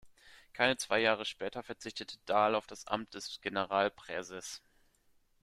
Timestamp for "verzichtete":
1.61-2.17